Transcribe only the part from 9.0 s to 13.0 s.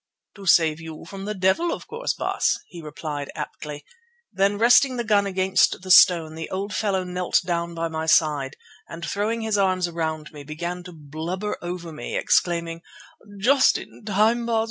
throwing his arms around me, began to blubber over me, exclaiming: